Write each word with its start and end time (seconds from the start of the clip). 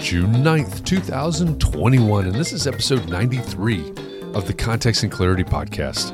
June 0.00 0.32
9th, 0.34 0.84
2021, 0.84 2.26
and 2.26 2.34
this 2.34 2.52
is 2.52 2.66
episode 2.66 3.08
93 3.08 3.90
of 4.34 4.46
the 4.46 4.52
Context 4.52 5.02
and 5.02 5.10
Clarity 5.10 5.42
Podcast. 5.42 6.12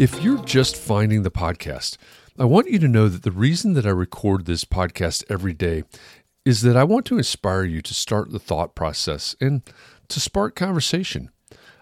If 0.00 0.22
you're 0.22 0.42
just 0.44 0.76
finding 0.76 1.22
the 1.22 1.30
podcast, 1.30 1.98
I 2.38 2.44
want 2.46 2.70
you 2.70 2.78
to 2.80 2.88
know 2.88 3.08
that 3.08 3.22
the 3.22 3.30
reason 3.30 3.74
that 3.74 3.86
I 3.86 3.90
record 3.90 4.46
this 4.46 4.64
podcast 4.64 5.24
every 5.30 5.52
day 5.52 5.84
is 6.44 6.62
that 6.62 6.76
I 6.76 6.84
want 6.84 7.06
to 7.06 7.18
inspire 7.18 7.64
you 7.64 7.82
to 7.82 7.94
start 7.94 8.32
the 8.32 8.38
thought 8.40 8.74
process 8.74 9.36
and 9.40 9.62
to 10.08 10.18
spark 10.18 10.56
conversation. 10.56 11.30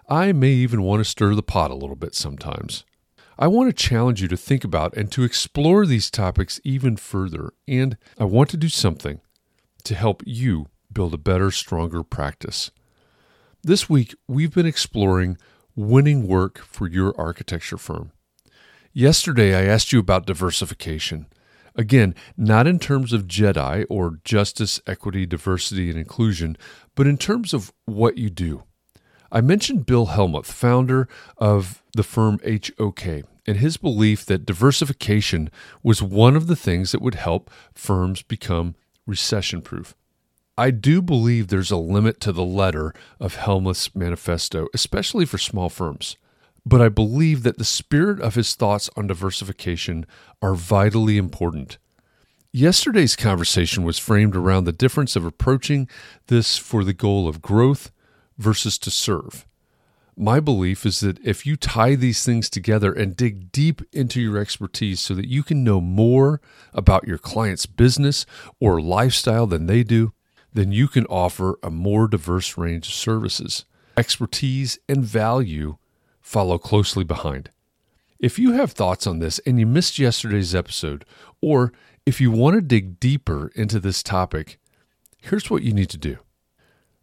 I 0.07 0.33
may 0.33 0.51
even 0.51 0.83
want 0.83 0.99
to 0.99 1.09
stir 1.09 1.33
the 1.33 1.41
pot 1.41 1.71
a 1.71 1.75
little 1.75 1.95
bit 1.95 2.13
sometimes. 2.13 2.83
I 3.39 3.47
want 3.47 3.69
to 3.69 3.87
challenge 3.87 4.21
you 4.21 4.27
to 4.27 4.37
think 4.37 4.63
about 4.63 4.95
and 4.95 5.11
to 5.13 5.23
explore 5.23 5.85
these 5.85 6.11
topics 6.11 6.59
even 6.63 6.97
further, 6.97 7.53
and 7.67 7.97
I 8.19 8.25
want 8.25 8.49
to 8.51 8.57
do 8.57 8.69
something 8.69 9.21
to 9.83 9.95
help 9.95 10.21
you 10.25 10.67
build 10.93 11.13
a 11.13 11.17
better, 11.17 11.51
stronger 11.51 12.03
practice. 12.03 12.71
This 13.63 13.89
week, 13.89 14.15
we've 14.27 14.53
been 14.53 14.65
exploring 14.65 15.37
winning 15.75 16.27
work 16.27 16.59
for 16.59 16.87
your 16.87 17.13
architecture 17.19 17.77
firm. 17.77 18.11
Yesterday, 18.93 19.55
I 19.55 19.71
asked 19.71 19.91
you 19.91 19.99
about 19.99 20.25
diversification. 20.25 21.27
Again, 21.75 22.13
not 22.35 22.67
in 22.67 22.79
terms 22.79 23.13
of 23.13 23.27
JEDI 23.27 23.85
or 23.89 24.19
justice, 24.25 24.81
equity, 24.85 25.25
diversity, 25.25 25.89
and 25.89 25.97
inclusion, 25.97 26.57
but 26.95 27.07
in 27.07 27.17
terms 27.17 27.53
of 27.53 27.71
what 27.85 28.17
you 28.17 28.29
do. 28.29 28.63
I 29.31 29.39
mentioned 29.39 29.85
Bill 29.85 30.07
Hellmuth, 30.07 30.47
founder 30.47 31.07
of 31.37 31.81
the 31.95 32.03
firm 32.03 32.39
HOK, 32.43 33.05
and 33.47 33.57
his 33.57 33.77
belief 33.77 34.25
that 34.25 34.45
diversification 34.45 35.49
was 35.81 36.01
one 36.01 36.35
of 36.35 36.47
the 36.47 36.55
things 36.55 36.91
that 36.91 37.01
would 37.01 37.15
help 37.15 37.49
firms 37.73 38.21
become 38.21 38.75
recession 39.05 39.61
proof. 39.61 39.95
I 40.57 40.71
do 40.71 41.01
believe 41.01 41.47
there's 41.47 41.71
a 41.71 41.77
limit 41.77 42.19
to 42.21 42.31
the 42.31 42.43
letter 42.43 42.93
of 43.19 43.37
Hellmuth's 43.37 43.95
manifesto, 43.95 44.67
especially 44.73 45.25
for 45.25 45.37
small 45.37 45.69
firms. 45.69 46.17
But 46.65 46.81
I 46.81 46.89
believe 46.89 47.43
that 47.43 47.57
the 47.57 47.65
spirit 47.65 48.19
of 48.19 48.35
his 48.35 48.53
thoughts 48.55 48.89
on 48.95 49.07
diversification 49.07 50.05
are 50.41 50.53
vitally 50.53 51.17
important. 51.17 51.77
Yesterday's 52.53 53.15
conversation 53.15 53.83
was 53.83 53.97
framed 53.97 54.35
around 54.35 54.65
the 54.65 54.73
difference 54.73 55.15
of 55.15 55.25
approaching 55.25 55.87
this 56.27 56.57
for 56.57 56.83
the 56.83 56.93
goal 56.93 57.27
of 57.27 57.41
growth 57.41 57.91
versus 58.37 58.77
to 58.79 58.91
serve. 58.91 59.47
My 60.17 60.41
belief 60.41 60.85
is 60.85 60.99
that 60.99 61.17
if 61.25 61.45
you 61.45 61.55
tie 61.55 61.95
these 61.95 62.25
things 62.25 62.49
together 62.49 62.91
and 62.91 63.15
dig 63.15 63.53
deep 63.53 63.81
into 63.93 64.21
your 64.21 64.37
expertise 64.37 64.99
so 64.99 65.15
that 65.15 65.29
you 65.29 65.41
can 65.41 65.63
know 65.63 65.79
more 65.79 66.41
about 66.73 67.07
your 67.07 67.17
client's 67.17 67.65
business 67.65 68.25
or 68.59 68.81
lifestyle 68.81 69.47
than 69.47 69.67
they 69.67 69.83
do, 69.83 70.11
then 70.53 70.71
you 70.71 70.87
can 70.87 71.05
offer 71.05 71.57
a 71.63 71.69
more 71.69 72.07
diverse 72.07 72.57
range 72.57 72.87
of 72.87 72.93
services. 72.93 73.65
Expertise 73.97 74.79
and 74.87 75.03
value 75.03 75.77
follow 76.19 76.57
closely 76.57 77.03
behind. 77.03 77.49
If 78.19 78.37
you 78.37 78.53
have 78.53 78.71
thoughts 78.71 79.07
on 79.07 79.19
this 79.19 79.39
and 79.39 79.59
you 79.59 79.65
missed 79.65 79.97
yesterday's 79.97 80.53
episode, 80.53 81.05
or 81.41 81.73
if 82.05 82.21
you 82.21 82.31
want 82.31 82.55
to 82.55 82.61
dig 82.61 82.99
deeper 82.99 83.51
into 83.55 83.79
this 83.79 84.03
topic, 84.03 84.59
here's 85.21 85.49
what 85.49 85.63
you 85.63 85.73
need 85.73 85.89
to 85.89 85.97
do. 85.97 86.17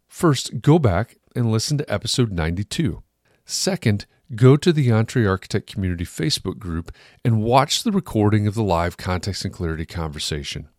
First, 0.07 0.61
go 0.61 0.79
back 0.79 1.17
and 1.35 1.51
listen 1.51 1.77
to 1.77 1.93
episode 1.93 2.31
92. 2.31 3.03
Second, 3.45 4.05
go 4.35 4.55
to 4.57 4.71
the 4.71 4.91
Entre 4.91 5.27
Architect 5.27 5.71
Community 5.71 6.05
Facebook 6.05 6.57
group 6.57 6.91
and 7.23 7.43
watch 7.43 7.83
the 7.83 7.91
recording 7.91 8.47
of 8.47 8.55
the 8.55 8.63
live 8.63 8.97
context 8.97 9.43
and 9.43 9.53
clarity 9.53 9.85
conversation. 9.85 10.69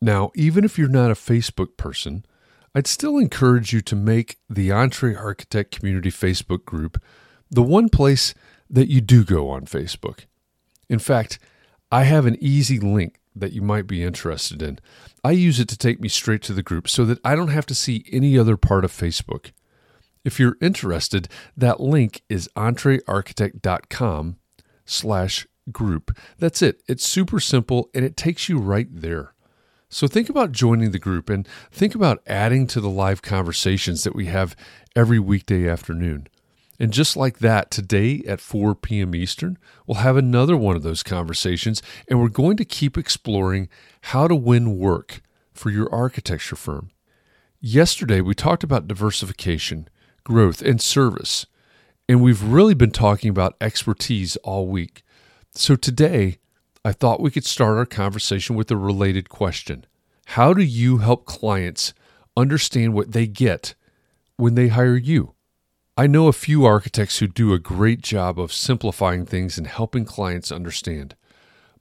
Now, 0.00 0.30
even 0.34 0.64
if 0.64 0.78
you're 0.78 0.88
not 0.88 1.10
a 1.10 1.14
Facebook 1.14 1.76
person, 1.76 2.24
I'd 2.74 2.86
still 2.86 3.18
encourage 3.18 3.72
you 3.72 3.80
to 3.82 3.96
make 3.96 4.38
the 4.48 4.70
Entre 4.70 5.16
Architect 5.16 5.76
Community 5.76 6.10
Facebook 6.10 6.64
group 6.64 7.02
the 7.50 7.62
one 7.62 7.88
place 7.88 8.34
that 8.70 8.88
you 8.88 9.00
do 9.00 9.24
go 9.24 9.48
on 9.48 9.64
Facebook. 9.64 10.26
In 10.88 10.98
fact, 10.98 11.38
I 11.90 12.04
have 12.04 12.26
an 12.26 12.36
easy 12.40 12.78
link 12.78 13.18
that 13.34 13.52
you 13.52 13.62
might 13.62 13.86
be 13.86 14.02
interested 14.02 14.62
in. 14.62 14.78
I 15.24 15.32
use 15.32 15.58
it 15.58 15.68
to 15.68 15.78
take 15.78 16.00
me 16.00 16.08
straight 16.08 16.42
to 16.42 16.52
the 16.52 16.62
group 16.62 16.88
so 16.88 17.04
that 17.06 17.18
I 17.24 17.34
don't 17.34 17.48
have 17.48 17.66
to 17.66 17.74
see 17.74 18.04
any 18.12 18.38
other 18.38 18.56
part 18.56 18.84
of 18.84 18.92
Facebook. 18.92 19.52
If 20.24 20.38
you're 20.38 20.56
interested, 20.60 21.28
that 21.56 21.80
link 21.80 22.22
is 22.28 22.48
entrearchitect.com 22.56 24.36
slash 24.84 25.46
group. 25.72 26.16
That's 26.38 26.62
it. 26.62 26.82
It's 26.88 27.06
super 27.06 27.40
simple 27.40 27.90
and 27.94 28.04
it 28.04 28.16
takes 28.16 28.48
you 28.48 28.58
right 28.58 28.88
there. 28.90 29.32
So 29.90 30.06
think 30.06 30.28
about 30.28 30.52
joining 30.52 30.90
the 30.90 30.98
group 30.98 31.30
and 31.30 31.48
think 31.72 31.94
about 31.94 32.22
adding 32.26 32.66
to 32.68 32.80
the 32.80 32.90
live 32.90 33.22
conversations 33.22 34.04
that 34.04 34.14
we 34.14 34.26
have 34.26 34.54
every 34.94 35.18
weekday 35.18 35.66
afternoon. 35.66 36.28
And 36.78 36.92
just 36.92 37.16
like 37.16 37.38
that, 37.38 37.70
today 37.70 38.22
at 38.28 38.40
4 38.40 38.74
p.m. 38.74 39.14
Eastern, 39.14 39.58
we'll 39.86 39.98
have 39.98 40.16
another 40.16 40.56
one 40.56 40.76
of 40.76 40.82
those 40.82 41.02
conversations, 41.02 41.82
and 42.06 42.20
we're 42.20 42.28
going 42.28 42.56
to 42.58 42.64
keep 42.64 42.96
exploring 42.96 43.68
how 44.02 44.28
to 44.28 44.34
win 44.36 44.78
work 44.78 45.22
for 45.52 45.70
your 45.70 45.92
architecture 45.92 46.54
firm. 46.54 46.90
Yesterday, 47.60 48.20
we 48.20 48.34
talked 48.34 48.62
about 48.62 48.86
diversification, 48.86 49.88
growth, 50.22 50.62
and 50.62 50.80
service, 50.80 51.46
and 52.08 52.22
we've 52.22 52.44
really 52.44 52.74
been 52.74 52.92
talking 52.92 53.30
about 53.30 53.56
expertise 53.60 54.36
all 54.36 54.68
week. 54.68 55.02
So 55.52 55.74
today, 55.74 56.38
I 56.84 56.92
thought 56.92 57.20
we 57.20 57.30
could 57.30 57.44
start 57.44 57.76
our 57.76 57.86
conversation 57.86 58.56
with 58.56 58.70
a 58.70 58.76
related 58.76 59.28
question 59.28 59.86
How 60.26 60.54
do 60.54 60.62
you 60.62 60.98
help 60.98 61.24
clients 61.24 61.92
understand 62.36 62.94
what 62.94 63.12
they 63.12 63.26
get 63.26 63.74
when 64.36 64.54
they 64.54 64.68
hire 64.68 64.96
you? 64.96 65.34
I 65.96 66.06
know 66.06 66.28
a 66.28 66.32
few 66.32 66.64
architects 66.64 67.18
who 67.18 67.26
do 67.26 67.52
a 67.52 67.58
great 67.58 68.02
job 68.02 68.38
of 68.38 68.52
simplifying 68.52 69.26
things 69.26 69.58
and 69.58 69.66
helping 69.66 70.04
clients 70.04 70.52
understand. 70.52 71.16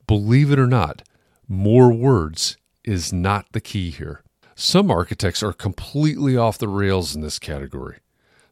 Believe 0.07 0.51
it 0.51 0.57
or 0.57 0.65
not, 0.65 1.03
more 1.47 1.93
words 1.93 2.57
is 2.83 3.13
not 3.13 3.51
the 3.51 3.61
key 3.61 3.91
here. 3.91 4.23
Some 4.55 4.89
architects 4.89 5.43
are 5.43 5.53
completely 5.53 6.35
off 6.35 6.57
the 6.57 6.67
rails 6.67 7.15
in 7.15 7.21
this 7.21 7.37
category. 7.37 7.97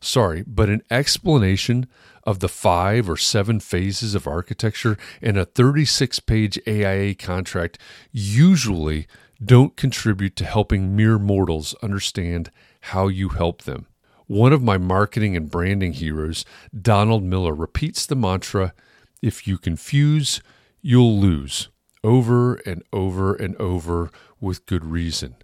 Sorry, 0.06 0.44
but 0.46 0.69
an 0.69 0.84
explanation 0.92 1.88
of 2.25 2.40
the 2.40 2.48
five 2.48 3.10
or 3.10 3.18
seven 3.18 3.60
phases 3.60 4.13
of 4.13 4.28
architecture 4.28 5.00
in 5.19 5.36
a 5.36 5.46
36 5.46 6.19
page 6.19 6.60
AIA 6.68 7.16
contract 7.16 7.80
usually 8.12 9.07
don't 9.44 9.75
contribute 9.75 10.36
to 10.36 10.46
helping 10.46 10.96
mere 10.96 11.18
mortals 11.18 11.74
understand 11.81 12.52
how 12.81 13.07
you 13.07 13.30
help 13.30 13.63
them. 13.63 13.88
One 14.28 14.54
of 14.54 14.62
my 14.62 14.78
marketing 14.78 15.36
and 15.36 15.50
branding 15.50 15.94
heroes, 15.94 16.46
Donald 16.80 17.24
Miller, 17.24 17.56
repeats 17.56 18.06
the 18.06 18.16
mantra 18.16 18.75
if 19.24 19.48
you 19.48 19.58
confuse, 19.58 20.40
you'll 20.84 21.19
lose, 21.19 21.69
over 22.04 22.58
and 22.58 22.84
over 22.94 23.34
and 23.34 23.56
over 23.56 24.12
with 24.40 24.68
good 24.68 24.86
reason. 24.86 25.36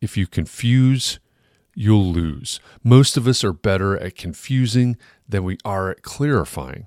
If 0.00 0.16
you 0.16 0.26
confuse, 0.26 1.20
you'll 1.74 2.12
lose. 2.12 2.60
Most 2.82 3.16
of 3.16 3.26
us 3.26 3.42
are 3.44 3.52
better 3.52 3.98
at 3.98 4.16
confusing 4.16 4.96
than 5.28 5.44
we 5.44 5.58
are 5.64 5.90
at 5.90 6.02
clarifying. 6.02 6.86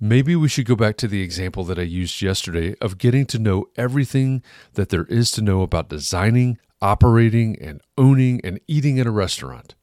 Maybe 0.00 0.36
we 0.36 0.48
should 0.48 0.66
go 0.66 0.76
back 0.76 0.96
to 0.98 1.08
the 1.08 1.22
example 1.22 1.64
that 1.64 1.78
I 1.78 1.82
used 1.82 2.20
yesterday 2.20 2.74
of 2.80 2.98
getting 2.98 3.26
to 3.26 3.38
know 3.38 3.66
everything 3.76 4.42
that 4.74 4.88
there 4.88 5.04
is 5.04 5.30
to 5.32 5.42
know 5.42 5.62
about 5.62 5.88
designing, 5.88 6.58
operating, 6.82 7.56
and 7.60 7.80
owning 7.96 8.40
and 8.44 8.60
eating 8.66 8.98
in 8.98 9.06
a 9.06 9.12
restaurant. 9.12 9.74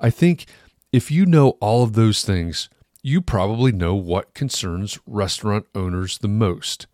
I 0.00 0.10
think 0.10 0.46
if 0.92 1.10
you 1.10 1.26
know 1.26 1.50
all 1.60 1.82
of 1.82 1.94
those 1.94 2.24
things, 2.24 2.68
you 3.02 3.20
probably 3.20 3.72
know 3.72 3.94
what 3.94 4.34
concerns 4.34 4.98
restaurant 5.06 5.66
owners 5.74 6.18
the 6.18 6.28
most. 6.28 6.86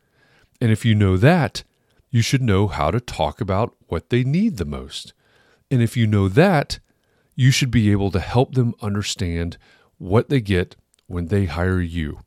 And 0.61 0.71
if 0.71 0.85
you 0.85 0.95
know 0.95 1.17
that, 1.17 1.65
you 2.11 2.23
should 2.23 2.43
know 2.43 2.69
how 2.69 2.91
to 2.91 3.01
talk 3.01 3.41
about 3.41 3.75
what 3.89 4.11
they 4.11 4.25
need 4.25 4.57
the 4.57 4.65
most. 4.65 5.13
And 5.71 5.83
if 5.83 5.97
you 5.97 6.07
know 6.07 6.29
that, 6.29 6.79
you 7.35 7.51
should 7.51 7.71
be 7.71 7.91
able 7.91 8.11
to 8.13 8.21
help 8.21 8.55
them 8.55 8.75
understand 8.81 9.59
what 9.99 10.29
they 10.29 10.41
get 10.41 10.77
when 11.07 11.27
they 11.27 11.47
hire 11.47 11.81
you. 11.81 12.21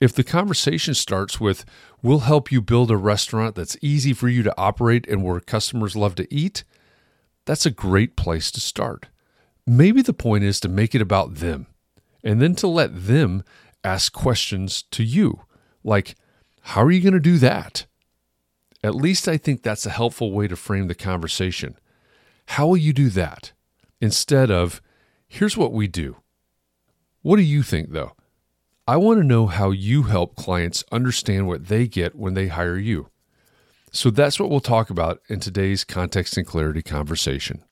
If 0.00 0.12
the 0.12 0.24
conversation 0.24 0.94
starts 0.94 1.40
with, 1.40 1.64
We'll 2.02 2.20
help 2.20 2.50
you 2.50 2.60
build 2.60 2.90
a 2.90 2.96
restaurant 2.96 3.54
that's 3.54 3.76
easy 3.80 4.12
for 4.12 4.28
you 4.28 4.42
to 4.42 4.54
operate 4.58 5.06
and 5.08 5.22
where 5.22 5.38
customers 5.38 5.94
love 5.94 6.16
to 6.16 6.34
eat, 6.34 6.64
that's 7.44 7.64
a 7.64 7.70
great 7.70 8.16
place 8.16 8.50
to 8.50 8.60
start. 8.60 9.06
Maybe 9.66 10.02
the 10.02 10.12
point 10.12 10.42
is 10.42 10.58
to 10.60 10.68
make 10.68 10.96
it 10.96 11.00
about 11.00 11.36
them 11.36 11.68
and 12.24 12.42
then 12.42 12.56
to 12.56 12.66
let 12.66 13.06
them 13.06 13.44
ask 13.84 14.12
questions 14.12 14.82
to 14.90 15.04
you, 15.04 15.42
like, 15.84 16.16
How 16.62 16.82
are 16.82 16.90
you 16.90 17.00
going 17.00 17.12
to 17.12 17.20
do 17.20 17.38
that? 17.38 17.86
At 18.82 18.96
least 18.96 19.28
I 19.28 19.36
think 19.36 19.62
that's 19.62 19.86
a 19.86 19.90
helpful 19.90 20.32
way 20.32 20.48
to 20.48 20.56
frame 20.56 20.88
the 20.88 20.94
conversation. 20.96 21.76
How 22.46 22.66
will 22.66 22.76
you 22.76 22.92
do 22.92 23.08
that? 23.10 23.52
Instead 24.00 24.50
of, 24.50 24.80
Here's 25.32 25.56
what 25.56 25.72
we 25.72 25.88
do. 25.88 26.16
What 27.22 27.36
do 27.36 27.42
you 27.42 27.62
think, 27.62 27.92
though? 27.92 28.12
I 28.86 28.98
want 28.98 29.18
to 29.18 29.26
know 29.26 29.46
how 29.46 29.70
you 29.70 30.02
help 30.02 30.36
clients 30.36 30.84
understand 30.92 31.48
what 31.48 31.68
they 31.68 31.88
get 31.88 32.14
when 32.14 32.34
they 32.34 32.48
hire 32.48 32.76
you. 32.76 33.08
So 33.92 34.10
that's 34.10 34.38
what 34.38 34.50
we'll 34.50 34.60
talk 34.60 34.90
about 34.90 35.22
in 35.30 35.40
today's 35.40 35.84
Context 35.84 36.36
and 36.36 36.46
Clarity 36.46 36.82
conversation. 36.82 37.64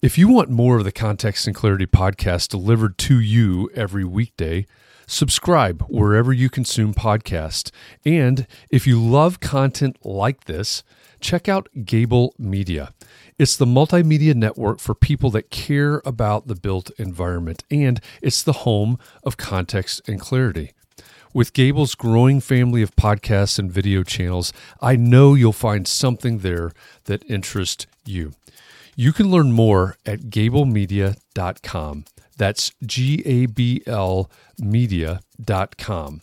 If 0.00 0.16
you 0.16 0.28
want 0.28 0.48
more 0.48 0.78
of 0.78 0.84
the 0.84 0.92
Context 0.92 1.48
and 1.48 1.56
Clarity 1.56 1.86
podcast 1.86 2.50
delivered 2.50 2.98
to 2.98 3.18
you 3.18 3.68
every 3.74 4.04
weekday, 4.04 4.64
subscribe 5.08 5.82
wherever 5.88 6.32
you 6.32 6.48
consume 6.48 6.94
podcasts. 6.94 7.72
And 8.04 8.46
if 8.70 8.86
you 8.86 9.02
love 9.02 9.40
content 9.40 9.96
like 10.04 10.44
this, 10.44 10.84
check 11.20 11.48
out 11.48 11.68
Gabl 11.76 12.30
Media. 12.38 12.92
It's 13.38 13.56
the 13.56 13.66
multimedia 13.66 14.34
network 14.34 14.80
for 14.80 14.94
people 14.94 15.30
that 15.30 15.50
care 15.50 16.02
about 16.04 16.48
the 16.48 16.54
built 16.54 16.90
environment, 16.98 17.64
and 17.70 18.00
it's 18.20 18.42
the 18.42 18.64
home 18.64 18.98
of 19.22 19.36
Context 19.36 20.08
and 20.08 20.20
Clarity. 20.20 20.72
With 21.34 21.52
Gabl's 21.52 21.94
growing 21.94 22.40
family 22.40 22.82
of 22.82 22.96
podcasts 22.96 23.58
and 23.58 23.70
video 23.70 24.02
channels, 24.02 24.52
I 24.80 24.96
know 24.96 25.34
you'll 25.34 25.52
find 25.52 25.86
something 25.86 26.38
there 26.38 26.72
that 27.04 27.22
interests 27.30 27.86
you. 28.04 28.32
You 28.96 29.12
can 29.12 29.30
learn 29.30 29.52
more 29.52 29.96
at 30.04 30.22
gablmedia.com. 30.22 32.04
That's 32.36 32.72
G 32.84 33.22
A 33.24 33.46
B 33.46 33.82
L 33.86 34.30
media.com. 34.58 36.22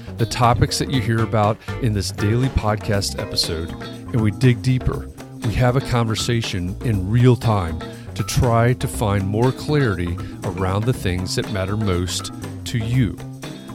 the 0.17 0.25
topics 0.25 0.79
that 0.79 0.91
you 0.91 1.01
hear 1.01 1.23
about 1.23 1.57
in 1.81 1.93
this 1.93 2.11
daily 2.11 2.49
podcast 2.49 3.19
episode, 3.19 3.71
and 4.13 4.21
we 4.21 4.31
dig 4.31 4.61
deeper. 4.61 5.09
We 5.45 5.53
have 5.53 5.75
a 5.75 5.81
conversation 5.81 6.75
in 6.83 7.09
real 7.09 7.35
time 7.35 7.79
to 8.15 8.23
try 8.23 8.73
to 8.73 8.87
find 8.87 9.27
more 9.27 9.51
clarity 9.51 10.17
around 10.43 10.85
the 10.85 10.93
things 10.93 11.35
that 11.35 11.51
matter 11.51 11.75
most 11.75 12.31
to 12.65 12.77
you. 12.77 13.17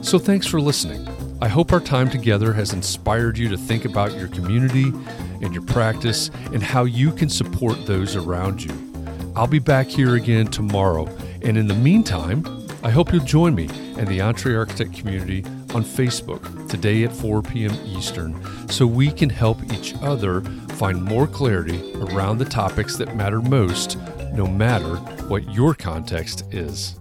So 0.01 0.17
thanks 0.17 0.47
for 0.47 0.61
listening. 0.61 1.07
I 1.41 1.47
hope 1.47 1.71
our 1.71 1.79
time 1.79 2.09
together 2.09 2.53
has 2.53 2.73
inspired 2.73 3.37
you 3.37 3.49
to 3.49 3.57
think 3.57 3.85
about 3.85 4.13
your 4.13 4.27
community 4.29 4.91
and 5.41 5.53
your 5.53 5.63
practice 5.63 6.31
and 6.53 6.63
how 6.63 6.85
you 6.85 7.11
can 7.11 7.29
support 7.29 7.85
those 7.85 8.15
around 8.15 8.63
you. 8.63 8.71
I'll 9.35 9.47
be 9.47 9.59
back 9.59 9.87
here 9.87 10.15
again 10.15 10.47
tomorrow. 10.47 11.07
And 11.43 11.57
in 11.57 11.67
the 11.67 11.75
meantime, 11.75 12.43
I 12.83 12.89
hope 12.89 13.11
you'll 13.11 13.23
join 13.23 13.53
me 13.53 13.69
and 13.97 14.07
the 14.07 14.21
Entre 14.21 14.55
Architect 14.55 14.93
community 14.93 15.43
on 15.77 15.83
Facebook 15.83 16.67
today 16.67 17.03
at 17.03 17.15
4 17.15 17.43
p.m. 17.43 17.71
Eastern 17.85 18.35
so 18.67 18.87
we 18.87 19.11
can 19.11 19.29
help 19.29 19.63
each 19.71 19.93
other 20.01 20.41
find 20.69 21.03
more 21.03 21.27
clarity 21.27 21.93
around 21.97 22.39
the 22.39 22.45
topics 22.45 22.95
that 22.95 23.15
matter 23.15 23.43
most, 23.43 23.95
no 24.33 24.47
matter 24.47 24.95
what 25.27 25.47
your 25.53 25.75
context 25.75 26.51
is. 26.51 26.95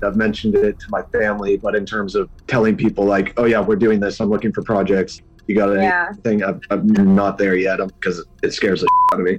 I've 0.00 0.14
mentioned 0.14 0.54
it 0.54 0.78
to 0.78 0.86
my 0.90 1.02
family, 1.10 1.56
but 1.56 1.74
in 1.74 1.84
terms 1.84 2.14
of 2.14 2.30
telling 2.46 2.76
people 2.76 3.04
like, 3.04 3.34
oh 3.36 3.46
yeah, 3.46 3.58
we're 3.58 3.74
doing 3.74 3.98
this. 3.98 4.20
I'm 4.20 4.30
looking 4.30 4.52
for 4.52 4.62
projects. 4.62 5.22
You 5.48 5.56
got 5.56 5.76
anything? 5.76 6.38
Yeah. 6.38 6.50
I'm, 6.50 6.60
I'm, 6.70 7.16
not 7.16 7.36
there 7.36 7.56
yet 7.56 7.78
because 7.78 8.24
it 8.44 8.52
scares 8.52 8.82
the 8.82 8.88
out 9.12 9.18
of 9.18 9.26
me. 9.26 9.38